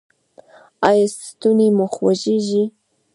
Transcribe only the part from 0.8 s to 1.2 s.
ایا